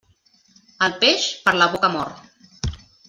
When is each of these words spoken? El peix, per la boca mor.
El 0.87 0.95
peix, 1.03 1.27
per 1.45 1.55
la 1.59 1.69
boca 1.75 1.93
mor. 1.99 2.17